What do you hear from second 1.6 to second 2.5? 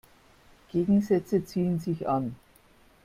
sich an.